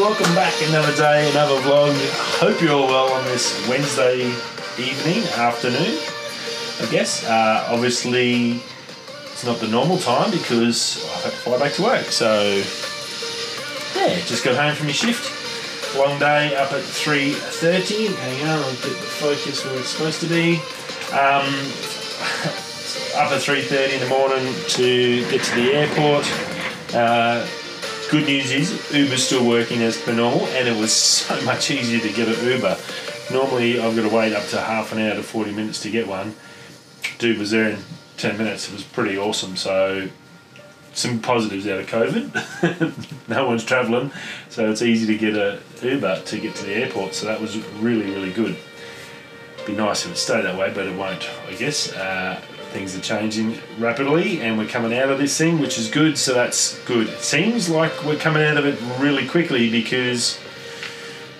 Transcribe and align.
welcome 0.00 0.34
back. 0.34 0.54
Another 0.68 0.94
day, 0.96 1.30
another 1.30 1.54
vlog. 1.60 1.94
Hope 2.40 2.60
you're 2.60 2.72
all 2.72 2.86
well 2.86 3.12
on 3.12 3.24
this 3.26 3.68
Wednesday 3.68 4.26
evening, 4.76 5.22
afternoon, 5.36 5.98
I 6.80 6.88
guess. 6.90 7.24
Uh, 7.24 7.68
obviously, 7.70 8.60
it's 9.30 9.44
not 9.44 9.58
the 9.58 9.68
normal 9.68 9.98
time 9.98 10.32
because 10.32 11.04
I've 11.04 11.24
had 11.24 11.30
to 11.30 11.38
fly 11.38 11.58
back 11.58 11.72
to 11.74 11.82
work. 11.82 12.06
So, 12.06 12.62
yeah, 13.94 14.16
just 14.26 14.44
got 14.44 14.56
home 14.56 14.74
from 14.74 14.86
your 14.86 14.94
shift. 14.94 15.30
Long 15.96 16.18
day 16.18 16.56
up 16.56 16.72
at 16.72 16.82
3.30. 16.82 18.14
Hang 18.16 18.48
on, 18.48 18.58
I'll 18.58 18.70
get 18.72 18.82
the 18.82 18.90
focus 18.90 19.64
where 19.64 19.78
it's 19.78 19.90
supposed 19.90 20.20
to 20.22 20.26
be. 20.26 20.56
Um, 21.12 21.46
up 23.14 23.30
at 23.30 23.40
3.30 23.40 23.94
in 23.94 24.00
the 24.00 24.08
morning 24.08 24.54
to 24.70 25.30
get 25.30 25.42
to 25.44 25.54
the 25.54 25.72
airport. 25.72 26.26
Uh, 26.92 27.46
good 28.10 28.26
news 28.26 28.50
is 28.50 28.92
Uber's 28.92 29.24
still 29.24 29.46
working 29.46 29.82
as 29.82 30.00
per 30.00 30.12
normal 30.12 30.46
and 30.46 30.68
it 30.68 30.78
was 30.78 30.92
so 30.92 31.40
much 31.44 31.70
easier 31.70 32.00
to 32.00 32.12
get 32.12 32.28
an 32.28 32.46
Uber. 32.46 32.76
Normally 33.32 33.80
I've 33.80 33.96
got 33.96 34.08
to 34.08 34.14
wait 34.14 34.32
up 34.32 34.46
to 34.48 34.60
half 34.60 34.92
an 34.92 34.98
hour 34.98 35.14
to 35.14 35.22
40 35.22 35.52
minutes 35.52 35.80
to 35.82 35.90
get 35.90 36.06
one. 36.06 36.34
Dude 37.18 37.38
was 37.38 37.50
there 37.50 37.70
in 37.70 37.78
10 38.16 38.38
minutes. 38.38 38.68
It 38.68 38.74
was 38.74 38.84
pretty 38.84 39.16
awesome. 39.16 39.56
So 39.56 40.08
some 40.92 41.20
positives 41.20 41.66
out 41.66 41.80
of 41.80 41.86
COVID. 41.86 43.28
no 43.28 43.46
one's 43.46 43.64
travelling, 43.64 44.12
so 44.48 44.70
it's 44.70 44.82
easy 44.82 45.06
to 45.06 45.18
get 45.18 45.36
a 45.36 45.60
Uber 45.82 46.22
to 46.22 46.38
get 46.38 46.54
to 46.56 46.64
the 46.64 46.72
airport. 46.72 47.14
So 47.14 47.26
that 47.26 47.40
was 47.40 47.56
really, 47.74 48.10
really 48.10 48.32
good. 48.32 48.56
Be 49.66 49.74
nice 49.74 50.04
if 50.04 50.12
it 50.12 50.16
stayed 50.16 50.44
that 50.44 50.58
way, 50.58 50.72
but 50.74 50.86
it 50.86 50.96
won't, 50.96 51.28
I 51.48 51.54
guess. 51.54 51.92
Uh, 51.92 52.40
things 52.74 52.96
are 52.96 53.00
changing 53.00 53.56
rapidly, 53.78 54.40
and 54.42 54.58
we're 54.58 54.66
coming 54.66 54.98
out 54.98 55.08
of 55.08 55.16
this 55.18 55.38
thing, 55.38 55.60
which 55.60 55.78
is 55.78 55.88
good. 55.88 56.18
So 56.18 56.34
that's 56.34 56.76
good. 56.86 57.08
It 57.08 57.20
seems 57.20 57.70
like 57.70 58.04
we're 58.04 58.18
coming 58.18 58.42
out 58.42 58.56
of 58.56 58.66
it 58.66 58.76
really 59.00 59.28
quickly 59.28 59.70
because 59.70 60.40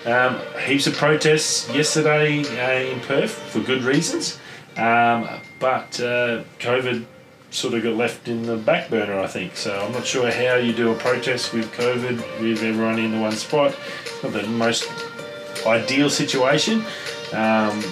um, 0.05 0.39
heaps 0.65 0.87
of 0.87 0.95
protests 0.95 1.69
yesterday 1.73 2.39
uh, 2.39 2.93
in 2.93 3.01
Perth 3.01 3.33
for 3.33 3.59
good 3.59 3.83
reasons, 3.83 4.39
um, 4.77 5.27
but 5.59 5.99
uh, 5.99 6.43
COVID 6.59 7.05
sort 7.51 7.73
of 7.73 7.83
got 7.83 7.95
left 7.95 8.29
in 8.29 8.43
the 8.43 8.55
back 8.55 8.89
burner, 8.89 9.19
I 9.19 9.27
think. 9.27 9.57
So 9.57 9.77
I'm 9.77 9.91
not 9.91 10.05
sure 10.05 10.31
how 10.31 10.55
you 10.55 10.73
do 10.73 10.93
a 10.93 10.95
protest 10.95 11.53
with 11.53 11.69
COVID 11.73 12.41
with 12.41 12.63
everyone 12.63 12.97
in 12.97 13.11
the 13.11 13.19
one 13.19 13.33
spot. 13.33 13.75
Not 14.23 14.31
the 14.31 14.47
most 14.47 14.89
ideal 15.67 16.09
situation. 16.09 16.85
Um, 17.33 17.83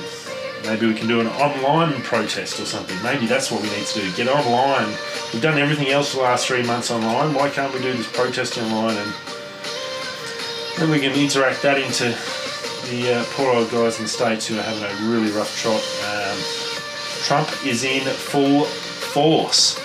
maybe 0.64 0.88
we 0.88 0.94
can 0.94 1.08
do 1.08 1.19
an 1.19 1.28
online 1.28 2.02
protest 2.02 2.59
or 2.59 2.66
something. 2.66 3.02
Maybe 3.03 3.25
that's 3.25 3.52
what 3.52 3.61
we 3.61 3.69
need 3.69 3.86
to 3.86 4.02
do. 4.02 4.11
Get 4.14 4.28
online. 4.28 4.88
We've 5.31 5.42
done 5.42 5.58
everything 5.58 5.89
else 5.89 6.11
for 6.11 6.17
the 6.17 6.23
last 6.23 6.47
three 6.47 6.64
months 6.64 6.92
online. 6.92 7.33
Why 7.33 7.50
can't 7.50 7.73
we 7.73 7.81
do 7.81 7.94
this 7.94 8.08
protest 8.11 8.58
online 8.58 8.97
and 8.97 9.14
then 10.78 10.89
we 10.89 11.00
can 11.00 11.14
interact 11.14 11.61
that 11.61 11.78
into 11.78 12.06
the 12.89 13.14
uh, 13.14 13.25
poor 13.31 13.53
old 13.53 13.69
guys 13.72 13.97
in 13.97 14.03
the 14.03 14.09
States 14.09 14.47
who 14.47 14.58
are 14.58 14.64
having 14.64 14.84
a 14.84 15.09
really 15.09 15.31
rough 15.31 15.56
trot. 15.61 15.81
Um, 16.09 16.38
Trump 17.23 17.66
is 17.66 17.84
in 17.84 18.03
full 18.06 18.66
force. 18.66 19.80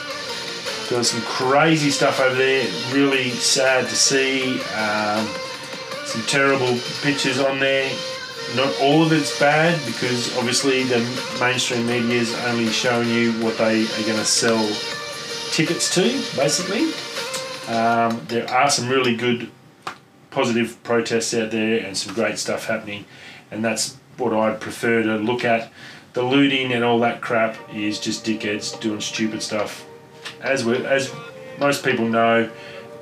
Doing 0.88 1.04
some 1.04 1.20
crazy 1.22 1.90
stuff 1.90 2.20
over 2.20 2.34
there. 2.34 2.66
Really 2.92 3.30
sad 3.30 3.86
to 3.88 3.94
see. 3.94 4.60
Um, 4.74 5.28
some 6.06 6.22
terrible 6.22 6.78
pictures 7.02 7.38
on 7.38 7.60
there. 7.60 7.92
Not 8.56 8.74
all 8.80 9.02
of 9.02 9.12
it's 9.12 9.38
bad 9.38 9.78
because 9.84 10.36
obviously 10.38 10.82
the 10.84 10.98
mainstream 11.38 11.86
media 11.86 12.20
is 12.20 12.34
only 12.46 12.68
showing 12.68 13.08
you 13.08 13.32
what 13.44 13.58
they 13.58 13.84
are 13.84 14.02
going 14.06 14.18
to 14.18 14.24
sell 14.24 14.66
tickets 15.50 15.94
to, 15.94 16.02
basically. 16.36 16.84
Um, 17.68 18.22
there 18.28 18.48
are 18.48 18.70
some 18.70 18.88
really 18.88 19.14
good 19.14 19.50
positive 20.30 20.82
protests 20.82 21.34
out 21.34 21.50
there 21.50 21.84
and 21.84 21.96
some 21.96 22.14
great 22.14 22.38
stuff 22.38 22.66
happening, 22.66 23.04
and 23.50 23.62
that's 23.62 23.96
what 24.16 24.32
I'd 24.32 24.60
prefer 24.60 25.02
to 25.02 25.16
look 25.16 25.44
at. 25.44 25.70
The 26.14 26.22
looting 26.22 26.72
and 26.72 26.82
all 26.82 26.98
that 27.00 27.20
crap 27.20 27.56
is 27.72 28.00
just 28.00 28.24
dickheads 28.24 28.80
doing 28.80 29.00
stupid 29.00 29.42
stuff. 29.42 29.86
As 30.40 30.64
we, 30.64 30.84
as 30.86 31.12
most 31.58 31.84
people 31.84 32.08
know, 32.08 32.50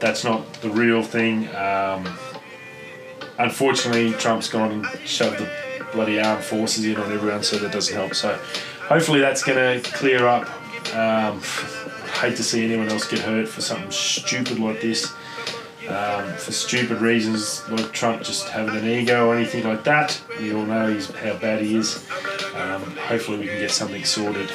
that's 0.01 0.25
not 0.25 0.53
the 0.55 0.71
real 0.71 1.03
thing. 1.03 1.49
Um, 1.55 2.05
unfortunately, 3.39 4.13
Trump's 4.13 4.49
gone 4.49 4.73
and 4.73 4.87
shoved 5.09 5.39
the 5.39 5.51
bloody 5.93 6.21
armed 6.21 6.45
forces 6.45 6.85
in 6.85 6.97
on 6.97 7.13
everyone, 7.13 7.43
so 7.43 7.59
that 7.59 7.73
doesn't 7.73 7.95
help. 7.95 8.15
So, 8.15 8.35
hopefully, 8.89 9.21
that's 9.21 9.43
going 9.43 9.83
to 9.83 9.91
clear 9.91 10.27
up. 10.27 10.49
Um, 10.95 11.41
hate 12.21 12.37
to 12.37 12.43
see 12.43 12.65
anyone 12.65 12.89
else 12.89 13.07
get 13.07 13.19
hurt 13.19 13.47
for 13.47 13.61
something 13.61 13.91
stupid 13.91 14.59
like 14.59 14.81
this. 14.81 15.13
Um, 15.89 16.33
for 16.37 16.51
stupid 16.51 17.01
reasons, 17.01 17.69
like 17.69 17.93
Trump 17.93 18.23
just 18.25 18.49
having 18.49 18.75
an 18.75 18.89
ego 18.89 19.29
or 19.29 19.37
anything 19.37 19.65
like 19.65 19.85
that. 19.85 20.21
We 20.41 20.53
all 20.53 20.67
know 20.67 20.93
he's, 20.93 21.09
how 21.11 21.39
bad 21.39 21.63
he 21.63 21.77
is. 21.77 22.05
Um, 22.57 22.83
hopefully, 22.97 23.39
we 23.39 23.47
can 23.47 23.59
get 23.59 23.71
something 23.71 24.05
sorted 24.05 24.51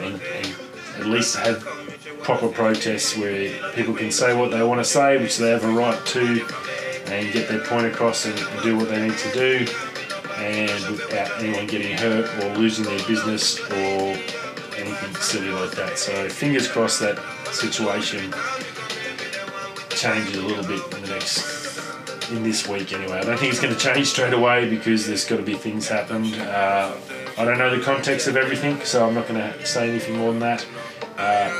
and, 0.00 0.20
and 0.20 0.54
at 0.98 1.06
least 1.06 1.36
have 1.36 1.64
proper 2.22 2.48
protests 2.48 3.16
where 3.16 3.72
people 3.72 3.94
can 3.94 4.12
say 4.12 4.36
what 4.36 4.52
they 4.52 4.62
want 4.62 4.78
to 4.78 4.84
say, 4.84 5.16
which 5.18 5.38
they 5.38 5.50
have 5.50 5.64
a 5.64 5.70
right 5.72 6.04
to, 6.06 6.46
and 7.10 7.32
get 7.32 7.48
their 7.48 7.60
point 7.60 7.86
across 7.86 8.26
and, 8.26 8.36
do 8.62 8.76
what 8.76 8.88
they 8.88 9.08
need 9.08 9.18
to 9.18 9.32
do, 9.32 9.66
and 10.36 10.86
without 10.90 11.42
anyone 11.42 11.66
getting 11.66 11.96
hurt 11.96 12.28
or 12.42 12.56
losing 12.56 12.84
their 12.84 13.06
business 13.06 13.58
or 13.60 14.16
anything 14.76 15.14
silly 15.16 15.50
like 15.50 15.72
that. 15.72 15.98
So, 15.98 16.28
fingers 16.28 16.68
crossed 16.68 17.00
that 17.00 17.18
situation 17.52 18.32
changes 19.90 20.36
a 20.36 20.42
little 20.42 20.64
bit 20.64 20.82
in 20.94 21.02
the 21.02 21.08
next 21.08 21.60
in 22.30 22.42
this 22.42 22.66
week 22.68 22.92
anyway. 22.92 23.18
I 23.18 23.22
don't 23.22 23.38
think 23.38 23.52
it's 23.52 23.60
going 23.60 23.74
to 23.74 23.80
change 23.80 24.06
straight 24.06 24.32
away 24.32 24.68
because 24.68 25.06
there's 25.06 25.24
got 25.24 25.36
to 25.36 25.42
be 25.42 25.54
things 25.54 25.88
happened. 25.88 26.34
Uh, 26.34 26.94
I 27.36 27.44
don't 27.44 27.58
know 27.58 27.76
the 27.76 27.82
context 27.82 28.28
of 28.28 28.36
everything, 28.36 28.80
so 28.84 29.06
I'm 29.06 29.14
not 29.14 29.26
going 29.26 29.40
to 29.40 29.66
say 29.66 29.88
anything 29.90 30.16
more 30.16 30.30
than 30.30 30.40
that. 30.40 30.66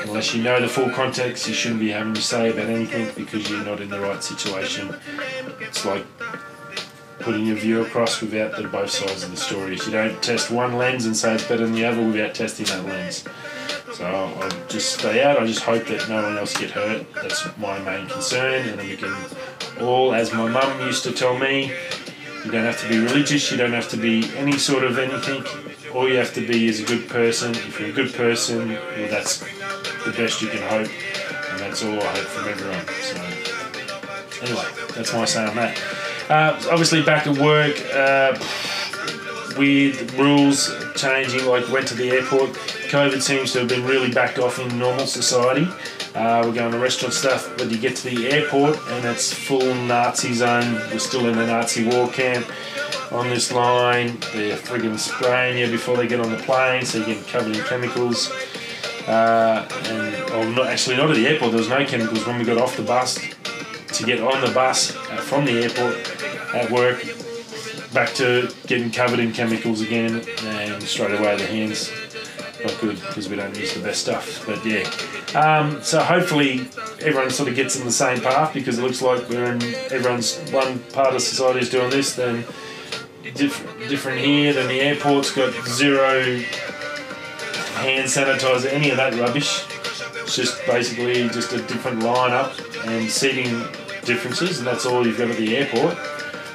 Unless 0.03 0.34
you 0.34 0.43
know 0.43 0.61
the 0.61 0.69
full 0.69 0.91
context, 0.91 1.47
you 1.49 1.55
shouldn't 1.55 1.81
be 1.81 1.91
having 1.91 2.15
to 2.15 2.22
say 2.22 2.50
about 2.50 2.66
anything 2.66 3.09
because 3.15 3.50
you're 3.50 3.65
not 3.65 3.81
in 3.81 3.88
the 3.88 4.00
right 4.00 4.22
situation. 4.22 4.94
It's 5.61 5.84
like 5.84 6.05
putting 7.21 7.47
your 7.47 7.56
view 7.56 7.83
across 7.83 8.21
without 8.21 8.56
the 8.56 8.66
both 8.66 8.91
sides 8.91 9.22
of 9.22 9.31
the 9.31 9.37
story. 9.37 9.75
If 9.75 9.87
You 9.87 9.93
don't 9.93 10.22
test 10.22 10.50
one 10.50 10.77
lens 10.77 11.06
and 11.06 11.16
say 11.16 11.34
it's 11.34 11.44
better 11.47 11.65
than 11.65 11.75
the 11.75 11.84
other 11.84 12.05
without 12.05 12.34
testing 12.34 12.66
that 12.66 12.84
lens. 12.84 13.25
So 13.94 14.06
I'll 14.06 14.66
just 14.69 14.99
stay 14.99 15.22
out. 15.22 15.39
I 15.39 15.47
just 15.47 15.62
hope 15.62 15.87
that 15.87 16.09
no 16.09 16.22
one 16.22 16.39
else 16.39 16.56
get 16.56 16.71
hurt. 16.71 17.12
That's 17.15 17.56
my 17.59 17.78
main 17.81 18.09
concern, 18.09 18.69
and 18.69 18.78
then 18.78 18.89
we 18.89 18.97
can 18.97 19.15
all, 19.81 20.15
as 20.15 20.33
my 20.33 20.49
mum 20.49 20.81
used 20.81 21.05
to 21.05 21.12
tell 21.12 21.39
me, 21.39 21.72
you 22.44 22.50
don't 22.50 22.65
have 22.65 22.81
to 22.81 22.89
be 22.89 22.99
religious. 22.99 23.50
You 23.50 23.56
don't 23.56 23.72
have 23.72 23.89
to 23.91 23.97
be 23.97 24.25
any 24.37 24.56
sort 24.56 24.84
of 24.84 24.99
anything. 24.99 25.44
All 25.94 26.09
you 26.09 26.16
have 26.16 26.33
to 26.34 26.47
be 26.47 26.66
is 26.66 26.81
a 26.81 26.84
good 26.84 27.09
person. 27.09 27.50
If 27.53 27.81
you're 27.81 27.91
a 27.91 27.93
good 27.93 28.15
person, 28.15 28.71
well, 28.71 29.09
that's 29.10 29.43
the 30.05 30.12
best 30.12 30.43
you 30.43 30.49
can 30.49 30.62
hope, 30.62 30.91
and 31.50 31.61
that's 31.61 31.84
all 31.84 32.00
I 32.00 32.06
hope 32.06 32.27
from 32.27 32.49
everyone. 32.49 32.87
So 33.03 34.47
anyway, 34.47 34.66
that's 34.94 35.12
my 35.12 35.25
say 35.25 35.44
on 35.47 35.56
that. 35.56 35.81
Uh, 36.28 36.61
obviously, 36.71 37.03
back 37.03 37.27
at 37.27 37.37
work. 37.38 37.77
Uh, 37.93 38.39
weird 39.56 40.12
rules 40.12 40.72
changing, 40.97 41.44
like 41.47 41.69
went 41.71 41.87
to 41.89 41.94
the 41.94 42.10
airport. 42.10 42.50
COVID 42.91 43.21
seems 43.21 43.53
to 43.53 43.60
have 43.60 43.69
been 43.69 43.84
really 43.84 44.10
backed 44.10 44.39
off 44.39 44.59
in 44.59 44.78
normal 44.78 45.06
society. 45.06 45.69
Uh, 46.15 46.43
we're 46.44 46.53
going 46.53 46.72
to 46.72 46.78
restaurant 46.78 47.15
stuff, 47.15 47.53
but 47.56 47.71
you 47.71 47.78
get 47.78 47.94
to 47.97 48.10
the 48.10 48.28
airport 48.31 48.77
and 48.89 49.05
it's 49.05 49.33
full 49.33 49.75
Nazi 49.75 50.33
zone. 50.33 50.75
We're 50.91 50.99
still 50.99 51.28
in 51.28 51.37
the 51.37 51.47
Nazi 51.47 51.84
war 51.84 52.09
camp 52.09 52.47
on 53.12 53.28
this 53.28 53.53
line. 53.53 54.19
They're 54.33 54.56
friggin' 54.56 54.99
spraying 54.99 55.59
you 55.59 55.71
before 55.71 55.97
they 55.97 56.09
get 56.09 56.21
on 56.21 56.31
the 56.31 56.39
plane, 56.39 56.84
so 56.84 56.99
you 56.99 57.06
get 57.06 57.27
covered 57.28 57.56
in 57.56 57.62
chemicals. 57.65 58.33
Uh, 59.06 59.66
and 59.87 60.15
oh, 60.33 60.50
not 60.53 60.66
actually 60.66 60.97
not 60.97 61.10
at 61.10 61.16
the 61.16 61.27
airport. 61.27 61.53
There 61.53 61.60
was 61.60 61.69
no 61.69 61.84
chemicals 61.84 62.27
when 62.27 62.39
we 62.39 62.45
got 62.45 62.59
off 62.59 62.77
the 62.77 62.83
bus. 62.83 63.19
To 63.95 64.07
get 64.07 64.21
on 64.21 64.41
the 64.41 64.53
bus 64.53 64.97
uh, 64.97 65.16
from 65.16 65.45
the 65.45 65.63
airport 65.63 65.97
at 66.54 66.71
work, 66.71 67.03
back 67.92 68.15
to 68.15 68.54
getting 68.66 68.91
covered 68.91 69.19
in 69.19 69.33
chemicals 69.33 69.80
again, 69.80 70.24
and 70.45 70.83
straight 70.83 71.19
away 71.19 71.36
the 71.36 71.47
hands 71.47 71.91
not 72.65 72.78
good 72.80 73.01
because 73.01 73.28
we 73.28 73.36
don't 73.36 73.57
use 73.57 73.74
the 73.74 73.80
best 73.80 74.03
stuff. 74.03 74.45
But 74.47 74.65
yeah, 74.65 74.89
um, 75.39 75.83
so 75.83 76.01
hopefully 76.01 76.69
everyone 77.01 77.30
sort 77.30 77.48
of 77.48 77.54
gets 77.54 77.77
in 77.77 77.84
the 77.84 77.92
same 77.92 78.21
path 78.21 78.54
because 78.54 78.78
it 78.78 78.83
looks 78.83 79.03
like 79.03 79.28
we're 79.28 79.53
in 79.53 79.63
everyone's 79.91 80.39
one 80.51 80.78
part 80.92 81.15
of 81.15 81.22
society 81.22 81.60
is 81.60 81.71
doing 81.71 81.91
this, 81.91 82.15
then 82.15 82.45
diff- 83.34 83.66
different 83.89 84.19
here. 84.19 84.53
Then 84.53 84.69
the 84.69 84.80
airport's 84.80 85.33
got 85.33 85.53
zero 85.66 86.42
hand 87.80 88.06
sanitizer, 88.06 88.72
any 88.72 88.91
of 88.91 88.97
that 88.97 89.15
rubbish. 89.15 89.65
It's 90.22 90.36
just 90.36 90.65
basically 90.66 91.28
just 91.28 91.53
a 91.53 91.59
different 91.59 92.00
lineup 92.00 92.53
and 92.86 93.10
seating 93.10 93.50
differences, 94.04 94.59
and 94.59 94.66
that's 94.66 94.86
all 94.86 95.06
you've 95.06 95.18
got 95.18 95.30
at 95.30 95.36
the 95.36 95.56
airport 95.56 95.97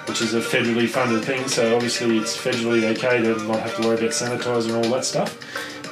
which 0.07 0.22
is 0.22 0.33
a 0.33 0.39
federally 0.39 0.88
funded 0.88 1.24
thing, 1.24 1.48
so 1.48 1.75
obviously 1.75 2.18
it's 2.18 2.38
federally 2.38 2.83
okay 2.95 3.22
to 3.22 3.44
not 3.48 3.60
have 3.60 3.75
to 3.75 3.81
worry 3.81 3.98
about 3.98 4.12
sanitizer 4.12 4.75
and 4.75 4.86
all 4.86 4.92
that 4.92 5.04
stuff. 5.04 5.36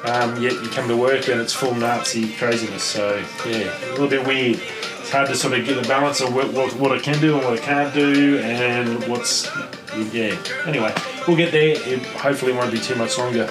Um, 0.06 0.41
yet 0.41 0.53
you 0.53 0.69
come 0.69 0.88
to 0.88 0.97
work 0.97 1.30
and 1.30 1.39
it's 1.39 1.53
full 1.53 1.74
Nazi 1.74 2.33
craziness, 2.33 2.83
so 2.83 3.18
yeah, 3.47 3.75
a 3.88 3.91
little 3.91 4.07
bit 4.07 4.25
weird. 4.27 4.59
it's 5.00 5.09
hard 5.09 5.29
to 5.29 5.36
sort 5.36 5.57
of 5.57 5.65
get 5.65 5.81
the 5.81 5.88
balance 5.88 6.21
of 6.21 6.33
what, 6.33 6.53
what, 6.53 6.74
what 6.75 6.91
I 6.91 7.00
can 7.00 7.19
do 7.21 7.36
and 7.36 7.44
what 7.44 7.59
I 7.59 7.62
can't 7.62 7.94
do, 7.94 8.38
and 8.39 9.03
what's 9.07 9.50
yeah. 10.12 10.38
Anyway, 10.68 10.94
we'll 11.27 11.38
get 11.38 11.51
there. 11.51 11.75
It 11.75 12.06
hopefully 12.06 12.51
won't 12.51 12.71
be 12.71 12.79
too 12.79 12.95
much 12.95 13.18
longer. 13.18 13.50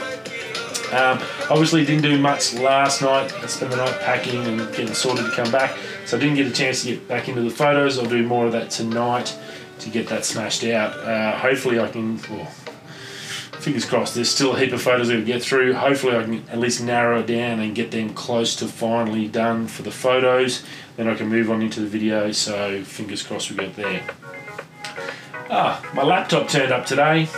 Um, 0.92 1.18
obviously, 1.48 1.86
didn't 1.86 2.02
do 2.02 2.18
much 2.18 2.52
last 2.54 3.00
night. 3.00 3.32
I 3.32 3.46
spent 3.46 3.70
the 3.70 3.78
night 3.78 3.98
packing 4.00 4.46
and 4.46 4.58
getting 4.76 4.92
sorted 4.92 5.24
to 5.24 5.32
come 5.32 5.50
back, 5.50 5.74
so 6.04 6.18
I 6.18 6.20
didn't 6.20 6.36
get 6.36 6.46
a 6.46 6.52
chance 6.52 6.82
to 6.82 6.90
get 6.90 7.08
back 7.08 7.28
into 7.28 7.40
the 7.40 7.50
photos. 7.50 7.98
I'll 7.98 8.04
do 8.04 8.22
more 8.22 8.44
of 8.44 8.52
that 8.52 8.70
tonight 8.70 9.34
to 9.78 9.88
get 9.88 10.08
that 10.08 10.26
smashed 10.26 10.64
out. 10.64 10.98
Uh, 10.98 11.38
hopefully, 11.38 11.80
I 11.80 11.88
can. 11.88 12.20
Well, 12.30 12.44
fingers 13.58 13.86
crossed. 13.86 14.14
There's 14.14 14.28
still 14.28 14.54
a 14.54 14.58
heap 14.58 14.72
of 14.72 14.82
photos 14.82 15.08
to 15.08 15.24
get 15.24 15.42
through. 15.42 15.72
Hopefully, 15.72 16.14
I 16.14 16.24
can 16.24 16.48
at 16.50 16.58
least 16.58 16.82
narrow 16.82 17.20
it 17.20 17.26
down 17.26 17.60
and 17.60 17.74
get 17.74 17.90
them 17.90 18.12
close 18.12 18.54
to 18.56 18.66
finally 18.66 19.28
done 19.28 19.68
for 19.68 19.82
the 19.82 19.90
photos. 19.90 20.62
Then 20.96 21.08
I 21.08 21.14
can 21.14 21.28
move 21.28 21.50
on 21.50 21.62
into 21.62 21.80
the 21.80 21.86
video. 21.86 22.32
So 22.32 22.82
fingers 22.84 23.22
crossed 23.22 23.50
we 23.50 23.56
get 23.56 23.76
there. 23.76 24.02
Ah, 25.48 25.90
my 25.94 26.02
laptop 26.02 26.48
turned 26.48 26.72
up 26.72 26.84
today. 26.84 27.28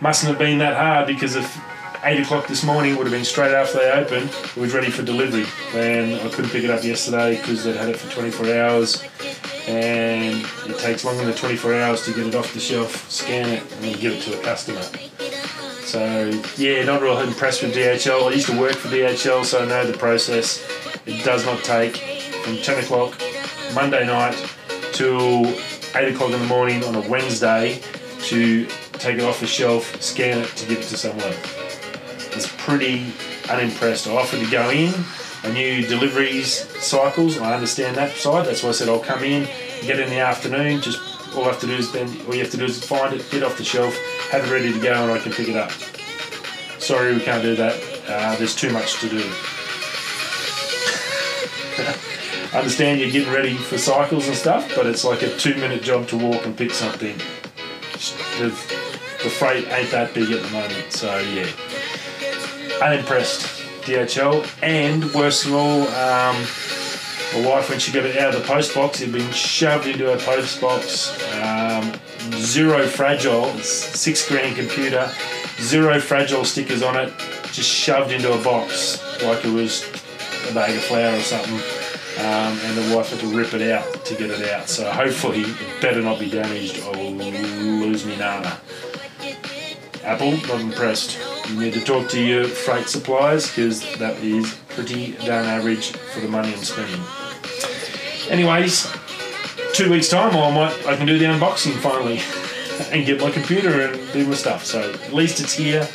Mustn't 0.00 0.28
have 0.28 0.38
been 0.38 0.58
that 0.58 0.76
hard 0.76 1.06
because 1.06 1.34
if 1.34 1.58
8 2.08 2.20
o'clock 2.20 2.46
this 2.46 2.64
morning 2.64 2.96
would 2.96 3.06
have 3.06 3.12
been 3.12 3.22
straight 3.22 3.52
after 3.52 3.80
they 3.80 3.90
opened. 3.90 4.30
It 4.30 4.56
was 4.56 4.72
ready 4.72 4.90
for 4.90 5.02
delivery. 5.02 5.44
And 5.74 6.14
I 6.14 6.30
couldn't 6.30 6.50
pick 6.50 6.64
it 6.64 6.70
up 6.70 6.82
yesterday 6.82 7.36
because 7.36 7.64
they'd 7.64 7.76
had 7.76 7.90
it 7.90 7.98
for 7.98 8.10
24 8.10 8.46
hours. 8.54 9.04
And 9.66 10.42
it 10.66 10.78
takes 10.78 11.04
longer 11.04 11.26
than 11.26 11.34
24 11.34 11.74
hours 11.74 12.06
to 12.06 12.14
get 12.14 12.26
it 12.26 12.34
off 12.34 12.54
the 12.54 12.60
shelf, 12.60 13.10
scan 13.10 13.50
it, 13.50 13.60
and 13.60 13.84
then 13.84 14.00
give 14.00 14.14
it 14.14 14.22
to 14.22 14.40
a 14.40 14.42
customer. 14.42 14.80
So, 15.84 16.30
yeah, 16.56 16.82
not 16.82 17.02
real 17.02 17.18
impressed 17.18 17.62
with 17.62 17.74
DHL. 17.74 18.30
I 18.30 18.32
used 18.32 18.46
to 18.46 18.58
work 18.58 18.76
for 18.76 18.88
DHL, 18.88 19.44
so 19.44 19.62
I 19.62 19.66
know 19.66 19.86
the 19.86 19.98
process. 19.98 20.66
It 21.04 21.22
does 21.26 21.44
not 21.44 21.62
take 21.62 21.98
from 22.42 22.56
10 22.56 22.84
o'clock 22.84 23.20
Monday 23.74 24.06
night 24.06 24.34
till 24.94 25.44
8 25.94 26.14
o'clock 26.14 26.30
in 26.30 26.40
the 26.40 26.46
morning 26.46 26.82
on 26.84 26.94
a 26.94 27.06
Wednesday 27.06 27.82
to 28.20 28.64
take 28.94 29.18
it 29.18 29.24
off 29.24 29.40
the 29.40 29.46
shelf, 29.46 30.00
scan 30.00 30.38
it 30.38 30.48
to 30.56 30.66
give 30.66 30.78
it 30.78 30.84
to 30.84 30.96
someone 30.96 31.34
was 32.38 32.46
pretty 32.52 33.04
unimpressed. 33.50 34.06
I 34.06 34.16
offered 34.16 34.38
to 34.38 34.48
go 34.48 34.70
in. 34.70 34.94
I 35.42 35.50
knew 35.50 35.84
deliveries 35.84 36.68
cycles. 36.80 37.36
I 37.36 37.52
understand 37.52 37.96
that 37.96 38.16
side. 38.16 38.46
That's 38.46 38.62
why 38.62 38.68
I 38.68 38.72
said 38.72 38.88
I'll 38.88 39.00
come 39.00 39.24
in, 39.24 39.48
get 39.82 39.98
in 39.98 40.08
the 40.08 40.20
afternoon. 40.20 40.80
Just 40.80 41.00
all 41.34 41.46
I 41.46 41.48
have 41.48 41.58
to 41.60 41.66
do 41.66 41.74
is 41.74 41.90
then 41.90 42.06
all 42.26 42.34
you 42.34 42.42
have 42.42 42.52
to 42.52 42.56
do 42.56 42.64
is 42.64 42.84
find 42.84 43.12
it, 43.12 43.28
get 43.32 43.42
off 43.42 43.58
the 43.58 43.64
shelf, 43.64 43.96
have 44.30 44.44
it 44.44 44.52
ready 44.52 44.72
to 44.72 44.78
go, 44.78 44.92
and 44.92 45.10
I 45.10 45.18
can 45.18 45.32
pick 45.32 45.48
it 45.48 45.56
up. 45.56 45.72
Sorry, 46.80 47.12
we 47.12 47.20
can't 47.20 47.42
do 47.42 47.56
that. 47.56 47.74
Uh, 48.06 48.36
there's 48.36 48.54
too 48.54 48.70
much 48.70 49.00
to 49.00 49.08
do. 49.08 49.18
understand 52.56 53.00
you're 53.00 53.10
getting 53.10 53.32
ready 53.32 53.56
for 53.56 53.78
cycles 53.78 54.28
and 54.28 54.36
stuff, 54.36 54.72
but 54.76 54.86
it's 54.86 55.04
like 55.04 55.22
a 55.22 55.36
two-minute 55.38 55.82
job 55.82 56.06
to 56.08 56.16
walk 56.16 56.46
and 56.46 56.56
pick 56.56 56.70
something. 56.70 57.16
The 58.38 59.28
freight 59.28 59.66
ain't 59.72 59.90
that 59.90 60.14
big 60.14 60.30
at 60.30 60.40
the 60.40 60.50
moment, 60.50 60.92
so 60.92 61.18
yeah 61.18 61.48
unimpressed 62.82 63.42
DHL, 63.82 64.46
and 64.62 65.12
worst 65.14 65.46
of 65.46 65.54
all, 65.54 65.82
um, 65.88 66.36
my 67.34 67.46
wife 67.46 67.70
when 67.70 67.78
she 67.78 67.92
got 67.92 68.04
it 68.04 68.16
out 68.16 68.34
of 68.34 68.40
the 68.40 68.46
post 68.46 68.74
box, 68.74 69.00
it 69.00 69.10
had 69.10 69.14
been 69.14 69.32
shoved 69.32 69.86
into 69.86 70.06
her 70.06 70.18
post 70.18 70.60
box. 70.60 71.10
Um, 71.42 71.92
zero 72.34 72.86
fragile, 72.86 73.52
six 73.58 74.20
screen 74.20 74.54
computer, 74.54 75.10
zero 75.60 76.00
fragile 76.00 76.44
stickers 76.44 76.82
on 76.82 76.96
it, 76.96 77.12
just 77.52 77.70
shoved 77.70 78.12
into 78.12 78.32
a 78.32 78.42
box 78.42 79.02
like 79.22 79.44
it 79.44 79.52
was 79.52 79.86
a 80.48 80.54
bag 80.54 80.76
of 80.76 80.82
flour 80.84 81.16
or 81.16 81.20
something. 81.20 81.60
Um, 82.18 82.58
and 82.64 82.76
the 82.76 82.96
wife 82.96 83.10
had 83.10 83.20
to 83.20 83.26
rip 83.28 83.54
it 83.54 83.70
out 83.70 84.04
to 84.06 84.14
get 84.14 84.30
it 84.30 84.50
out. 84.50 84.68
So 84.68 84.90
hopefully, 84.90 85.42
it 85.42 85.80
better 85.80 86.02
not 86.02 86.18
be 86.18 86.28
damaged 86.28 86.82
or 86.84 86.94
lose 86.96 88.04
me 88.04 88.16
nana. 88.16 88.58
Apple, 90.02 90.32
not 90.48 90.60
impressed. 90.60 91.18
You 91.48 91.58
need 91.58 91.72
to 91.74 91.80
talk 91.80 92.10
to 92.10 92.22
your 92.22 92.44
freight 92.44 92.88
suppliers 92.88 93.48
because 93.48 93.80
that 93.96 94.16
is 94.18 94.54
pretty 94.68 95.12
darn 95.12 95.46
average 95.46 95.92
for 95.92 96.20
the 96.20 96.28
money 96.28 96.52
I'm 96.52 96.58
spending. 96.58 97.00
Anyways, 98.28 98.92
two 99.72 99.90
weeks 99.90 100.08
time, 100.08 100.36
I 100.36 100.50
might 100.50 100.86
I 100.86 100.94
can 100.96 101.06
do 101.06 101.18
the 101.18 101.24
unboxing 101.24 101.72
finally 101.78 102.20
and 102.92 103.06
get 103.06 103.22
my 103.22 103.30
computer 103.30 103.80
and 103.80 104.12
do 104.12 104.26
my 104.26 104.34
stuff. 104.34 104.66
So 104.66 104.92
at 104.92 105.14
least 105.14 105.40
it's 105.40 105.54
here. 105.54 105.88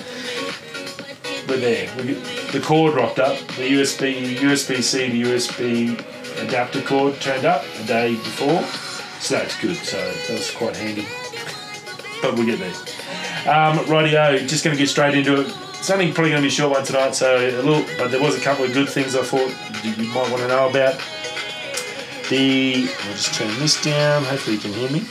We're 1.48 1.58
there. 1.58 1.88
We 1.98 2.14
the 2.52 2.62
cord 2.64 2.96
rocked 2.96 3.20
up. 3.20 3.38
The 3.58 3.70
USB 3.74 4.36
USB 4.38 4.82
C 4.82 5.10
to 5.10 5.30
USB 5.30 6.44
adapter 6.48 6.82
cord 6.82 7.22
turned 7.22 7.46
up 7.46 7.64
a 7.80 7.84
day 7.86 8.16
before, 8.16 8.64
so 9.20 9.36
that's 9.36 9.60
good. 9.62 9.76
So 9.76 9.98
that 9.98 10.30
was 10.32 10.50
quite 10.50 10.76
handy. 10.76 11.06
But 12.24 12.34
we'll 12.34 12.48
get 12.48 12.58
there. 12.58 13.23
Um, 13.46 13.78
rightio, 13.88 14.48
just 14.48 14.64
going 14.64 14.74
to 14.74 14.82
get 14.82 14.88
straight 14.88 15.16
into 15.16 15.42
it. 15.42 15.54
It's 15.74 15.90
only 15.90 16.14
probably 16.14 16.32
going 16.32 16.42
to 16.42 16.48
be 16.48 16.48
a 16.48 16.52
short 16.52 16.72
one 16.72 16.86
tonight, 16.86 17.14
so 17.14 17.36
a 17.38 17.62
little, 17.62 17.84
but 17.98 18.10
there 18.10 18.22
was 18.22 18.38
a 18.38 18.40
couple 18.40 18.64
of 18.64 18.72
good 18.72 18.88
things 18.88 19.18
I 19.18 19.22
thought 19.22 19.50
you 19.84 20.06
might 20.14 20.32
want 20.32 20.38
to 20.38 20.48
know 20.48 20.70
about. 20.70 20.98
The 22.30 22.88
I'll 23.04 23.12
just 23.12 23.34
turn 23.34 23.60
this 23.60 23.84
down. 23.84 24.24
Hopefully 24.24 24.56
you 24.56 24.62
can 24.62 24.72
hear 24.72 24.90
me. 24.90 25.06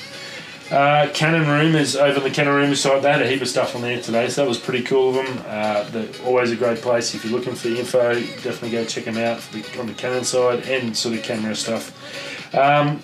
Uh, 0.70 1.10
Canon 1.12 1.46
Rumors 1.46 1.94
over 1.94 2.16
on 2.16 2.24
the 2.24 2.30
Canon 2.30 2.54
Rumors 2.54 2.80
site. 2.80 3.02
They 3.02 3.12
had 3.12 3.20
a 3.20 3.28
heap 3.28 3.42
of 3.42 3.48
stuff 3.48 3.76
on 3.76 3.82
there 3.82 4.00
today, 4.00 4.30
so 4.30 4.40
that 4.40 4.48
was 4.48 4.56
pretty 4.56 4.82
cool 4.82 5.10
of 5.10 5.26
them. 5.26 5.44
Uh, 5.46 5.84
they're 5.90 6.08
always 6.24 6.52
a 6.52 6.56
great 6.56 6.78
place 6.78 7.14
if 7.14 7.26
you're 7.26 7.38
looking 7.38 7.54
for 7.54 7.68
info. 7.68 8.14
Definitely 8.14 8.70
go 8.70 8.86
check 8.86 9.04
them 9.04 9.18
out 9.18 9.42
the, 9.52 9.78
on 9.78 9.86
the 9.86 9.92
Canon 9.92 10.24
side 10.24 10.60
and 10.60 10.96
sort 10.96 11.16
of 11.16 11.22
camera 11.22 11.54
stuff. 11.54 12.54
Um, 12.54 13.02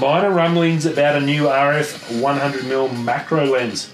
minor 0.00 0.30
rumblings 0.30 0.86
about 0.86 1.16
a 1.16 1.20
new 1.20 1.42
RF 1.42 2.22
100mm 2.22 3.04
macro 3.04 3.44
lens 3.44 3.92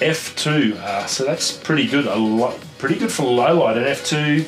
f2. 0.00 0.76
Uh, 0.76 1.06
so 1.06 1.24
that's 1.24 1.52
pretty 1.52 1.86
good. 1.86 2.06
A 2.06 2.16
lot, 2.16 2.58
pretty 2.78 2.98
good 2.98 3.12
for 3.12 3.24
low 3.24 3.60
light. 3.60 3.76
An 3.76 3.84
f2, 3.84 4.40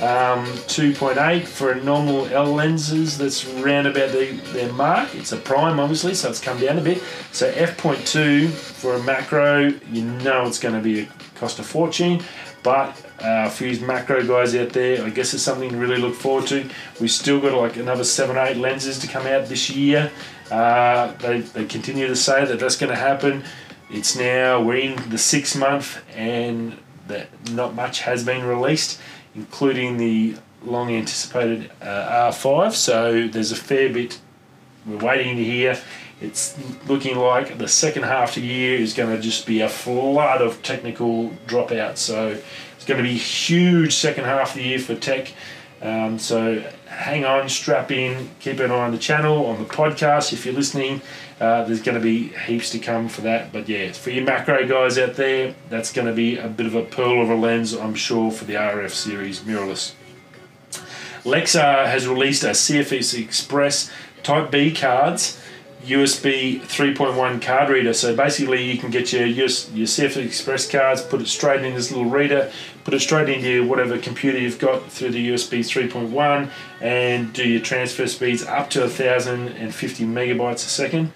um, 0.00 0.46
2.8 0.46 1.44
for 1.46 1.72
a 1.72 1.84
normal 1.84 2.26
L 2.26 2.52
lenses. 2.52 3.18
That's 3.18 3.44
round 3.46 3.86
about 3.86 4.12
the, 4.12 4.32
their 4.52 4.72
mark. 4.72 5.14
It's 5.14 5.32
a 5.32 5.36
prime, 5.36 5.78
obviously, 5.78 6.14
so 6.14 6.30
it's 6.30 6.40
come 6.40 6.58
down 6.60 6.78
a 6.78 6.82
bit. 6.82 7.02
So 7.32 7.48
f.2 7.54 8.50
for 8.50 8.94
a 8.94 9.02
macro, 9.02 9.72
you 9.90 10.04
know 10.04 10.46
it's 10.46 10.58
going 10.58 10.74
to 10.74 10.80
be 10.80 11.00
a 11.00 11.08
cost 11.36 11.58
a 11.58 11.62
fortune. 11.62 12.22
But 12.64 12.96
uh, 13.20 13.50
for 13.50 13.66
you 13.66 13.86
macro 13.86 14.26
guys 14.26 14.54
out 14.56 14.70
there, 14.70 15.04
I 15.04 15.10
guess 15.10 15.34
it's 15.34 15.42
something 15.42 15.68
to 15.70 15.76
really 15.76 15.98
look 15.98 16.14
forward 16.14 16.46
to. 16.48 16.68
We've 16.98 17.10
still 17.10 17.38
got 17.38 17.52
like 17.52 17.76
another 17.76 18.04
seven, 18.04 18.38
eight 18.38 18.56
lenses 18.56 18.98
to 19.00 19.06
come 19.06 19.26
out 19.26 19.46
this 19.46 19.68
year. 19.68 20.10
Uh, 20.50 21.12
they, 21.18 21.40
they 21.40 21.66
continue 21.66 22.06
to 22.06 22.16
say 22.16 22.44
that 22.46 22.58
that's 22.58 22.76
going 22.76 22.90
to 22.90 22.96
happen. 22.96 23.44
It's 23.90 24.16
now 24.16 24.62
we're 24.62 24.76
in 24.76 25.10
the 25.10 25.18
sixth 25.18 25.56
month, 25.56 26.02
and 26.14 26.78
that 27.06 27.28
not 27.50 27.74
much 27.74 28.00
has 28.00 28.24
been 28.24 28.44
released, 28.44 29.00
including 29.34 29.98
the 29.98 30.36
long 30.62 30.90
anticipated 30.90 31.70
uh, 31.82 32.30
R5. 32.30 32.72
So 32.72 33.28
there's 33.28 33.52
a 33.52 33.56
fair 33.56 33.92
bit 33.92 34.18
we're 34.86 34.98
waiting 34.98 35.36
to 35.36 35.44
hear. 35.44 35.78
It's 36.20 36.56
looking 36.88 37.16
like 37.18 37.58
the 37.58 37.68
second 37.68 38.04
half 38.04 38.36
of 38.36 38.42
the 38.42 38.48
year 38.48 38.78
is 38.78 38.94
going 38.94 39.14
to 39.14 39.20
just 39.20 39.46
be 39.46 39.60
a 39.60 39.68
flood 39.68 40.40
of 40.40 40.62
technical 40.62 41.30
dropouts. 41.46 41.98
So 41.98 42.38
it's 42.76 42.84
going 42.84 43.02
to 43.02 43.08
be 43.08 43.16
huge 43.16 43.94
second 43.94 44.24
half 44.24 44.50
of 44.50 44.56
the 44.56 44.62
year 44.62 44.78
for 44.78 44.94
tech. 44.94 45.32
Um, 45.84 46.18
so 46.18 46.64
hang 46.86 47.26
on, 47.26 47.50
strap 47.50 47.92
in, 47.92 48.30
keep 48.40 48.58
an 48.58 48.70
eye 48.70 48.86
on 48.86 48.92
the 48.92 48.98
channel, 48.98 49.44
on 49.44 49.58
the 49.58 49.68
podcast 49.68 50.32
if 50.32 50.46
you're 50.46 50.54
listening. 50.54 51.02
Uh, 51.38 51.64
there's 51.64 51.82
going 51.82 51.96
to 51.96 52.00
be 52.00 52.28
heaps 52.46 52.70
to 52.70 52.78
come 52.78 53.08
for 53.08 53.20
that. 53.20 53.52
But 53.52 53.68
yeah, 53.68 53.92
for 53.92 54.08
your 54.08 54.24
macro 54.24 54.66
guys 54.66 54.96
out 54.96 55.14
there, 55.16 55.54
that's 55.68 55.92
going 55.92 56.06
to 56.06 56.14
be 56.14 56.38
a 56.38 56.48
bit 56.48 56.64
of 56.64 56.74
a 56.74 56.82
pearl 56.82 57.20
of 57.20 57.28
a 57.28 57.34
lens, 57.34 57.74
I'm 57.74 57.94
sure, 57.94 58.30
for 58.30 58.46
the 58.46 58.54
RF 58.54 58.90
series 58.90 59.40
mirrorless. 59.40 59.92
Lexar 61.24 61.86
has 61.86 62.08
released 62.08 62.44
a 62.44 62.50
CFexpress 62.50 63.92
Type 64.22 64.50
B 64.50 64.72
cards. 64.72 65.38
USB 65.84 66.60
3.1 66.60 67.42
card 67.42 67.68
reader. 67.68 67.92
So 67.92 68.16
basically, 68.16 68.70
you 68.70 68.78
can 68.78 68.90
get 68.90 69.12
your 69.12 69.26
US, 69.26 69.70
your 69.72 69.86
CFexpress 69.86 70.70
cards, 70.70 71.02
put 71.02 71.20
it 71.20 71.28
straight 71.28 71.62
in 71.62 71.74
this 71.74 71.90
little 71.90 72.08
reader, 72.10 72.50
put 72.84 72.94
it 72.94 73.00
straight 73.00 73.28
into 73.28 73.66
whatever 73.68 73.98
computer 73.98 74.38
you've 74.38 74.58
got 74.58 74.90
through 74.90 75.10
the 75.10 75.28
USB 75.30 75.60
3.1, 75.60 76.50
and 76.80 77.32
do 77.34 77.46
your 77.46 77.60
transfer 77.60 78.06
speeds 78.06 78.44
up 78.44 78.70
to 78.70 78.80
1,050 78.80 80.04
megabytes 80.04 80.54
a 80.54 80.58
second. 80.58 81.12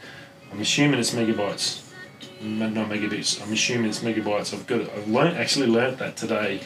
I'm 0.52 0.60
assuming 0.60 1.00
it's 1.00 1.12
megabytes, 1.12 1.82
mm, 2.42 2.72
not 2.72 2.88
megabits. 2.90 3.42
I'm 3.42 3.52
assuming 3.52 3.88
it's 3.88 4.00
megabytes. 4.00 4.52
I've 4.52 4.66
got 4.66 4.82
I've 4.92 5.08
learned 5.08 5.38
actually 5.38 5.66
learnt 5.66 5.98
that 5.98 6.16
today, 6.16 6.60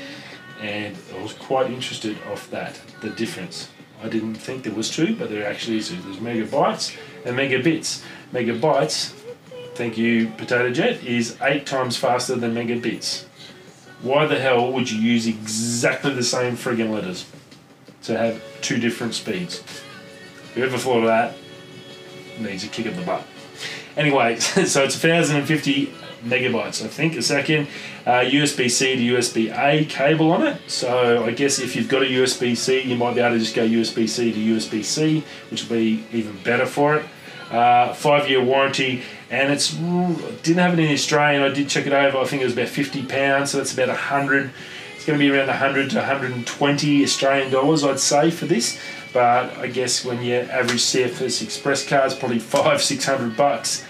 and 0.60 0.96
I 1.16 1.22
was 1.22 1.34
quite 1.34 1.70
interested 1.70 2.16
of 2.32 2.50
that 2.50 2.80
the 3.00 3.10
difference. 3.10 3.68
I 4.02 4.08
didn't 4.08 4.34
think 4.34 4.64
there 4.64 4.74
was 4.74 4.90
two, 4.90 5.14
but 5.14 5.30
there 5.30 5.46
actually 5.46 5.78
is. 5.78 5.90
There's 5.90 6.16
megabytes 6.16 6.96
and 7.24 7.36
megabits. 7.36 8.02
Megabytes, 8.32 9.12
thank 9.74 9.98
you, 9.98 10.28
Potato 10.36 10.70
Jet, 10.70 11.04
is 11.04 11.36
eight 11.42 11.66
times 11.66 11.96
faster 11.96 12.36
than 12.36 12.54
megabits. 12.54 13.24
Why 14.02 14.26
the 14.26 14.38
hell 14.38 14.72
would 14.72 14.90
you 14.90 15.00
use 15.00 15.26
exactly 15.26 16.12
the 16.12 16.24
same 16.24 16.56
friggin' 16.56 16.90
letters 16.90 17.26
to 18.04 18.16
have 18.18 18.42
two 18.60 18.78
different 18.78 19.14
speeds? 19.14 19.62
Whoever 20.54 20.76
thought 20.76 20.98
of 20.98 21.04
that 21.04 21.36
needs 22.38 22.64
a 22.64 22.68
kick 22.68 22.86
in 22.86 22.96
the 22.96 23.02
butt. 23.02 23.24
Anyway, 23.96 24.36
so 24.40 24.82
it's 24.82 25.02
1,050 25.02 25.92
megabytes, 26.24 26.84
I 26.84 26.88
think, 26.88 27.16
a 27.16 27.22
second. 27.22 27.68
Uh, 28.06 28.20
USB 28.20 28.70
C 28.70 28.96
to 28.96 29.16
USB 29.16 29.56
A 29.56 29.84
cable 29.84 30.30
on 30.32 30.46
it. 30.46 30.60
So 30.68 31.24
I 31.24 31.32
guess 31.32 31.58
if 31.58 31.76
you've 31.76 31.88
got 31.88 32.02
a 32.02 32.06
USB 32.06 32.56
C, 32.56 32.80
you 32.80 32.96
might 32.96 33.14
be 33.14 33.20
able 33.20 33.34
to 33.34 33.38
just 33.38 33.54
go 33.54 33.66
USB 33.66 34.08
C 34.08 34.32
to 34.32 34.38
USB 34.38 34.84
C, 34.84 35.24
which 35.50 35.68
will 35.68 35.76
be 35.76 36.04
even 36.12 36.36
better 36.42 36.66
for 36.66 36.96
it. 36.96 37.06
Uh, 37.50 37.92
five 37.92 38.30
year 38.30 38.42
warranty, 38.42 39.02
and 39.30 39.52
it's 39.52 39.74
didn't 39.74 40.58
have 40.58 40.78
it 40.78 40.82
in 40.82 40.90
Australian. 40.90 41.42
I 41.42 41.48
did 41.50 41.68
check 41.68 41.86
it 41.86 41.92
over. 41.92 42.16
I 42.18 42.24
think 42.24 42.40
it 42.40 42.46
was 42.46 42.54
about 42.54 42.68
50 42.68 43.04
pounds, 43.04 43.50
so 43.50 43.58
that's 43.58 43.74
about 43.74 43.88
100. 43.88 44.50
It's 44.96 45.04
going 45.04 45.18
to 45.18 45.24
be 45.24 45.30
around 45.30 45.48
100 45.48 45.90
to 45.90 45.96
120 45.96 47.02
Australian 47.02 47.50
dollars, 47.50 47.84
I'd 47.84 47.98
say, 47.98 48.30
for 48.30 48.46
this. 48.46 48.78
But 49.12 49.58
I 49.58 49.66
guess 49.66 50.04
when 50.04 50.22
your 50.22 50.42
average 50.42 50.80
CFexpress 50.80 51.88
card 51.88 52.06
is 52.06 52.14
probably 52.14 52.38
five, 52.38 52.80
six 52.80 53.04
hundred 53.04 53.36
bucks, 53.36 53.84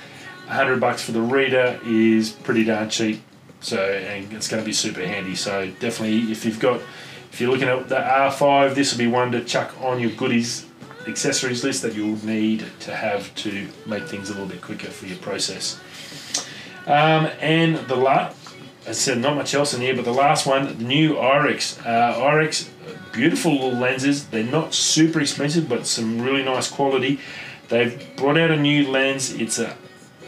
hundred 0.52 0.80
bucks 0.80 1.02
for 1.02 1.12
the 1.12 1.20
reader 1.20 1.80
is 1.84 2.30
pretty 2.30 2.64
darn 2.64 2.90
cheap. 2.90 3.22
So 3.60 3.78
and 3.78 4.32
it's 4.32 4.48
going 4.48 4.62
to 4.62 4.66
be 4.66 4.72
super 4.72 5.06
handy. 5.06 5.34
So 5.36 5.70
definitely, 5.80 6.32
if 6.32 6.44
you've 6.44 6.60
got, 6.60 6.80
if 7.32 7.40
you're 7.40 7.50
looking 7.50 7.68
at 7.68 7.88
the 7.88 7.96
R5, 7.96 8.74
this 8.74 8.92
will 8.92 8.98
be 8.98 9.06
one 9.06 9.32
to 9.32 9.44
chuck 9.44 9.74
on 9.80 10.00
your 10.00 10.10
goodies 10.10 10.66
accessories 11.06 11.64
list 11.64 11.82
that 11.82 11.94
you'll 11.94 12.24
need 12.24 12.64
to 12.80 12.94
have 12.94 13.34
to 13.34 13.68
make 13.86 14.04
things 14.04 14.30
a 14.30 14.32
little 14.32 14.48
bit 14.48 14.62
quicker 14.62 14.88
for 14.88 15.06
your 15.06 15.18
process. 15.18 15.80
Um, 16.86 17.26
and 17.40 17.76
the 17.88 17.96
last, 17.96 18.36
I 18.86 18.92
said, 18.92 19.18
not 19.18 19.36
much 19.36 19.54
else 19.54 19.74
in 19.74 19.80
here, 19.80 19.94
but 19.94 20.04
the 20.04 20.12
last 20.12 20.46
one, 20.46 20.78
the 20.78 20.84
new 20.84 21.14
IRIX. 21.14 21.86
Uh, 21.86 22.20
IRIX, 22.20 22.68
beautiful 23.12 23.52
little 23.52 23.78
lenses. 23.78 24.26
They're 24.26 24.42
not 24.44 24.74
super 24.74 25.20
expensive, 25.20 25.68
but 25.68 25.86
some 25.86 26.20
really 26.20 26.42
nice 26.42 26.70
quality. 26.70 27.20
They've 27.68 28.16
brought 28.16 28.36
out 28.36 28.50
a 28.50 28.56
new 28.56 28.90
lens. 28.90 29.32
It's 29.32 29.58
a 29.58 29.76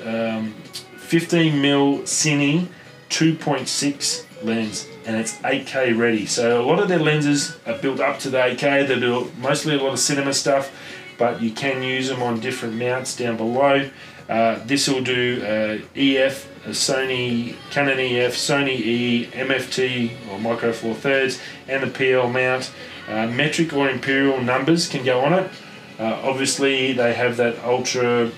um, 0.04 0.52
15 0.96 1.60
mil 1.60 1.98
Cine 2.00 2.68
2.6 3.10 4.44
lens 4.44 4.88
and 5.06 5.16
it's 5.16 5.36
8K 5.38 5.96
ready. 5.96 6.26
So 6.26 6.60
a 6.60 6.64
lot 6.64 6.78
of 6.78 6.88
their 6.88 6.98
lenses 6.98 7.56
are 7.66 7.78
built 7.78 8.00
up 8.00 8.18
to 8.20 8.30
the 8.30 8.38
8K. 8.38 8.88
They 8.88 8.98
do 8.98 9.30
mostly 9.38 9.74
a 9.74 9.82
lot 9.82 9.92
of 9.92 9.98
cinema 9.98 10.32
stuff, 10.32 10.72
but 11.18 11.42
you 11.42 11.50
can 11.50 11.82
use 11.82 12.08
them 12.08 12.22
on 12.22 12.40
different 12.40 12.74
mounts 12.74 13.16
down 13.16 13.36
below. 13.36 13.90
Uh, 14.28 14.58
this 14.64 14.88
will 14.88 15.02
do 15.02 15.42
uh, 15.42 15.84
EF, 15.94 16.48
Sony, 16.68 17.56
Canon 17.70 17.98
EF, 17.98 18.34
Sony 18.34 18.78
E, 18.78 19.26
MFT 19.32 20.12
or 20.30 20.38
Micro 20.38 20.72
Four 20.72 20.94
Thirds, 20.94 21.40
and 21.68 21.82
the 21.82 21.88
PL 21.88 22.30
mount. 22.30 22.72
Uh, 23.06 23.26
metric 23.26 23.74
or 23.74 23.90
imperial 23.90 24.40
numbers 24.40 24.88
can 24.88 25.04
go 25.04 25.20
on 25.20 25.34
it. 25.34 25.50
Uh, 25.98 26.18
obviously, 26.24 26.94
they 26.94 27.12
have 27.12 27.36
that 27.36 27.62
ultra, 27.62 28.30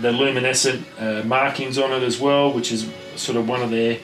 the 0.00 0.12
luminescent 0.12 0.86
uh, 0.98 1.22
markings 1.24 1.78
on 1.78 1.92
it 1.92 2.02
as 2.02 2.20
well, 2.20 2.52
which 2.52 2.72
is 2.72 2.90
sort 3.16 3.36
of 3.36 3.48
one 3.48 3.62
of 3.62 3.70
their 3.70 3.98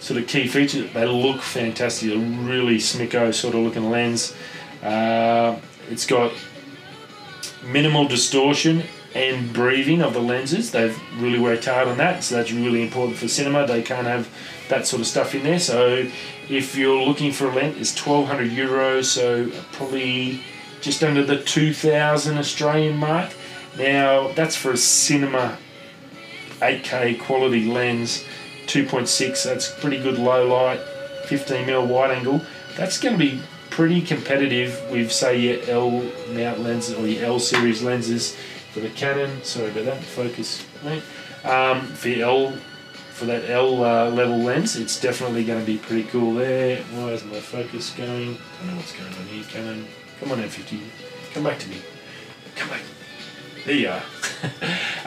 sort 0.00 0.20
of 0.20 0.26
key 0.26 0.46
features. 0.46 0.92
They 0.92 1.06
look 1.06 1.40
fantastic, 1.40 2.12
a 2.12 2.18
really 2.18 2.76
smicko 2.76 3.32
sort 3.34 3.54
of 3.54 3.62
looking 3.62 3.90
lens. 3.90 4.34
Uh, 4.82 5.58
it's 5.90 6.06
got 6.06 6.32
minimal 7.64 8.06
distortion 8.06 8.84
and 9.14 9.52
breathing 9.52 10.02
of 10.02 10.12
the 10.12 10.20
lenses. 10.20 10.72
They've 10.72 10.98
really 11.18 11.38
worked 11.38 11.66
hard 11.66 11.88
on 11.88 11.98
that, 11.98 12.24
so 12.24 12.36
that's 12.36 12.52
really 12.52 12.82
important 12.82 13.16
for 13.16 13.28
cinema. 13.28 13.66
They 13.66 13.82
can't 13.82 14.06
have 14.06 14.28
that 14.68 14.86
sort 14.86 15.00
of 15.00 15.06
stuff 15.06 15.34
in 15.34 15.44
there. 15.44 15.58
So 15.58 16.08
if 16.48 16.76
you're 16.76 17.02
looking 17.02 17.32
for 17.32 17.48
a 17.48 17.54
lens, 17.54 17.76
it's 17.78 18.06
1200 18.06 18.50
euros, 18.50 19.04
so 19.04 19.50
probably 19.72 20.42
just 20.80 21.02
under 21.02 21.24
the 21.24 21.42
2000 21.42 22.36
Australian 22.36 22.96
mark. 22.96 23.32
Now 23.78 24.32
that's 24.32 24.56
for 24.56 24.72
a 24.72 24.76
cinema 24.76 25.58
8K 26.60 27.20
quality 27.20 27.64
lens. 27.66 28.24
2.6, 28.66 29.44
that's 29.44 29.70
pretty 29.78 29.98
good 29.98 30.18
low 30.18 30.48
light, 30.48 30.80
15 31.26 31.66
mm 31.66 31.86
wide 31.86 32.10
angle. 32.12 32.40
That's 32.76 32.98
going 32.98 33.18
to 33.18 33.18
be 33.18 33.40
pretty 33.70 34.00
competitive 34.00 34.80
with, 34.90 35.12
say, 35.12 35.38
your 35.38 35.62
L 35.68 35.90
mount 36.30 36.60
lenses 36.60 36.94
or 36.94 37.06
your 37.06 37.24
L 37.24 37.38
series 37.38 37.82
lenses 37.82 38.36
for 38.72 38.80
the 38.80 38.88
Canon. 38.90 39.42
Sorry 39.44 39.70
about 39.70 39.84
that, 39.84 40.02
focus. 40.02 40.64
Um, 41.44 41.82
for 41.82 42.08
L, 42.08 42.52
for 43.12 43.26
that 43.26 43.50
L 43.50 43.84
uh, 43.84 44.10
level 44.10 44.38
lens, 44.38 44.76
it's 44.76 45.00
definitely 45.00 45.44
going 45.44 45.60
to 45.60 45.66
be 45.66 45.78
pretty 45.78 46.04
cool 46.04 46.34
there. 46.34 46.82
Why 46.84 47.10
is 47.10 47.24
my 47.24 47.40
focus 47.40 47.90
going? 47.90 48.06
I 48.06 48.58
don't 48.58 48.70
know 48.70 48.76
what's 48.76 48.92
going 48.92 49.12
on 49.12 49.26
here, 49.26 49.44
Canon. 49.44 49.86
Come 50.20 50.32
on, 50.32 50.38
M50, 50.38 50.80
come 51.34 51.44
back 51.44 51.58
to 51.58 51.68
me. 51.68 51.76
There 53.64 53.74
you 53.74 53.88
are. 53.88 54.02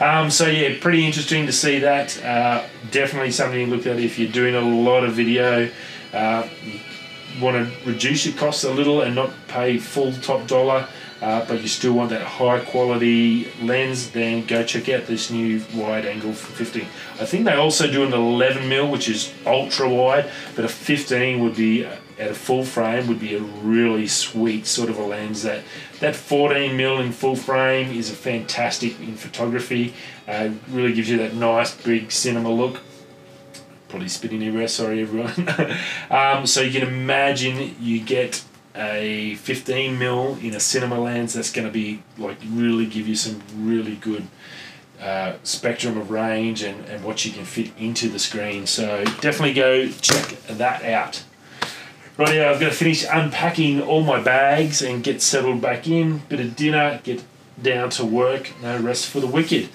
um, 0.00 0.30
so 0.30 0.46
yeah, 0.46 0.76
pretty 0.80 1.06
interesting 1.06 1.46
to 1.46 1.52
see 1.52 1.78
that. 1.78 2.22
Uh, 2.24 2.66
definitely 2.90 3.30
something 3.30 3.66
to 3.66 3.76
look 3.76 3.86
at 3.86 4.00
if 4.00 4.18
you're 4.18 4.32
doing 4.32 4.54
a 4.56 4.60
lot 4.60 5.04
of 5.04 5.12
video. 5.14 5.70
Uh, 6.12 6.48
want 7.40 7.56
to 7.56 7.88
reduce 7.88 8.26
your 8.26 8.36
costs 8.36 8.64
a 8.64 8.72
little 8.72 9.02
and 9.02 9.14
not 9.14 9.30
pay 9.46 9.78
full 9.78 10.12
top 10.12 10.46
dollar, 10.48 10.88
uh, 11.20 11.44
but 11.46 11.62
you 11.62 11.68
still 11.68 11.94
want 11.94 12.10
that 12.10 12.22
high 12.22 12.60
quality 12.60 13.50
lens, 13.60 14.10
then 14.10 14.46
go 14.46 14.64
check 14.64 14.88
out 14.88 15.06
this 15.06 15.30
new 15.30 15.62
wide 15.74 16.06
angle 16.06 16.32
for 16.32 16.52
15. 16.52 16.86
I 17.20 17.24
think 17.24 17.44
they 17.44 17.54
also 17.54 17.90
do 17.90 18.04
an 18.04 18.12
11 18.12 18.68
mil, 18.68 18.88
which 18.88 19.08
is 19.08 19.32
ultra 19.44 19.88
wide, 19.88 20.30
but 20.54 20.64
a 20.64 20.68
15 20.68 21.42
would 21.42 21.56
be 21.56 21.84
at 22.18 22.30
a 22.30 22.34
full 22.34 22.64
frame 22.64 23.06
would 23.06 23.20
be 23.20 23.34
a 23.34 23.40
really 23.40 24.06
sweet 24.06 24.66
sort 24.66 24.90
of 24.90 24.98
a 24.98 25.02
lens. 25.02 25.42
That 25.42 25.62
that 26.00 26.16
14 26.16 26.76
mil 26.76 26.98
in 26.98 27.12
full 27.12 27.36
frame 27.36 27.92
is 27.92 28.10
a 28.10 28.14
fantastic 28.14 28.98
in 29.00 29.16
photography. 29.16 29.94
Uh, 30.26 30.50
really 30.68 30.92
gives 30.92 31.08
you 31.08 31.16
that 31.18 31.34
nice 31.34 31.74
big 31.74 32.10
cinema 32.10 32.50
look. 32.50 32.80
Probably 33.88 34.08
spitting 34.08 34.42
everywhere 34.42 34.68
sorry 34.68 35.00
everyone. 35.02 35.48
Um, 36.10 36.46
so 36.46 36.62
you 36.62 36.72
can 36.78 36.88
imagine 36.88 37.76
you 37.80 38.00
get 38.00 38.42
a 38.78 39.34
15 39.36 39.98
mil 39.98 40.38
in 40.40 40.54
a 40.54 40.60
cinema 40.60 40.98
lens 40.98 41.34
that's 41.34 41.52
going 41.52 41.66
to 41.66 41.72
be 41.72 42.02
like 42.16 42.38
really 42.50 42.86
give 42.86 43.08
you 43.08 43.16
some 43.16 43.42
really 43.56 43.96
good 43.96 44.26
uh, 45.00 45.34
spectrum 45.42 45.96
of 45.96 46.10
range 46.10 46.62
and, 46.62 46.84
and 46.86 47.04
what 47.04 47.24
you 47.24 47.30
can 47.30 47.44
fit 47.44 47.70
into 47.78 48.08
the 48.08 48.18
screen 48.18 48.66
so 48.66 49.04
definitely 49.20 49.52
go 49.52 49.88
check 49.88 50.36
that 50.46 50.82
out 50.84 51.22
Right 52.18 52.34
now, 52.34 52.50
I've 52.50 52.58
got 52.58 52.70
to 52.70 52.74
finish 52.74 53.06
unpacking 53.08 53.80
all 53.80 54.02
my 54.02 54.20
bags 54.20 54.82
and 54.82 55.04
get 55.04 55.22
settled 55.22 55.60
back 55.60 55.86
in. 55.86 56.18
Bit 56.28 56.40
of 56.40 56.56
dinner, 56.56 57.00
get 57.04 57.22
down 57.62 57.90
to 57.90 58.04
work. 58.04 58.60
No 58.60 58.76
rest 58.80 59.06
for 59.06 59.20
the 59.20 59.28
wicked. 59.28 59.68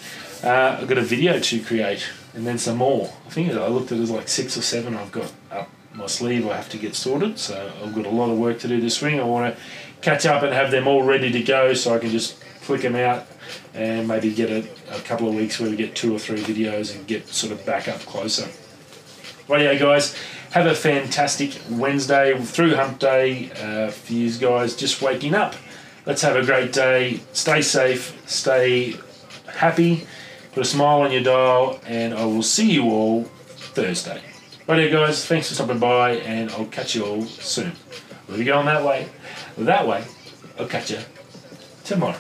Uh, 0.44 0.78
I've 0.82 0.90
got 0.90 0.98
a 0.98 1.04
video 1.04 1.40
to 1.40 1.64
create 1.64 2.06
and 2.34 2.46
then 2.46 2.58
some 2.58 2.78
more. 2.78 3.14
I 3.26 3.30
think 3.30 3.54
I 3.54 3.68
looked 3.68 3.94
at 3.94 3.98
it 3.98 4.02
as 4.02 4.12
like 4.12 4.28
six 4.28 4.58
or 4.58 4.62
seven 4.62 4.94
I've 4.94 5.14
got 5.14 5.32
up 5.50 5.70
my 5.94 6.08
sleeve 6.08 6.48
I 6.48 6.56
have 6.56 6.70
to 6.70 6.78
get 6.78 6.96
sorted. 6.96 7.38
So 7.40 7.72
I've 7.84 7.94
got 7.94 8.06
a 8.06 8.10
lot 8.10 8.30
of 8.30 8.38
work 8.38 8.60
to 8.60 8.68
do 8.68 8.82
this 8.82 8.96
spring. 8.96 9.20
I 9.20 9.24
want 9.24 9.56
to 9.56 9.62
catch 10.02 10.26
up 10.26 10.44
and 10.44 10.54
have 10.54 10.72
them 10.72 10.88
all 10.88 11.04
ready 11.04 11.32
to 11.32 11.42
go 11.44 11.74
so 11.74 11.94
I 11.94 12.00
can 12.00 12.10
just 12.10 12.36
flick 12.36 12.82
them 12.82 12.96
out 12.96 13.28
and 13.74 14.08
maybe 14.08 14.34
get 14.34 14.50
a, 14.50 14.68
a 14.96 15.00
couple 15.02 15.28
of 15.28 15.36
weeks 15.36 15.60
where 15.60 15.70
we 15.70 15.76
get 15.76 15.96
two 15.96 16.16
or 16.16 16.20
three 16.20 16.42
videos 16.42 16.96
and 16.96 17.06
get 17.08 17.28
sort 17.28 17.52
of 17.52 17.66
back 17.66 17.88
up 17.88 18.00
closer. 18.02 18.50
Right, 19.48 19.62
yeah, 19.62 19.76
guys. 19.76 20.16
Have 20.52 20.68
a 20.68 20.76
fantastic 20.76 21.60
Wednesday 21.70 22.38
through 22.40 22.76
hump 22.76 23.00
day 23.00 23.52
uh, 23.52 23.90
for 23.90 24.14
you 24.14 24.32
guys 24.38 24.76
just 24.76 25.02
waking 25.02 25.34
up. 25.34 25.56
Let's 26.06 26.22
have 26.22 26.36
a 26.36 26.46
great 26.46 26.72
day. 26.72 27.22
Stay 27.34 27.62
safe, 27.62 28.22
stay 28.30 28.96
happy, 29.48 30.06
put 30.52 30.62
a 30.62 30.66
smile 30.66 31.02
on 31.02 31.12
your 31.12 31.24
dial, 31.24 31.80
and 31.86 32.14
I 32.14 32.26
will 32.26 32.44
see 32.44 32.72
you 32.72 32.86
all 32.86 33.24
Thursday. 33.24 34.22
Right 34.66 34.90
guys. 34.90 35.26
Thanks 35.26 35.50
for 35.50 35.56
stopping 35.56 35.80
by, 35.80 36.12
and 36.12 36.50
I'll 36.52 36.66
catch 36.68 36.96
you 36.96 37.06
all 37.06 37.24
soon. 37.24 37.74
We'll 38.30 38.38
be 38.38 38.46
going 38.46 38.66
that 38.68 38.86
way. 38.86 39.10
That 39.58 39.86
way, 39.86 40.06
I'll 40.58 40.68
catch 40.68 40.90
you 40.90 41.00
tomorrow. 41.84 42.16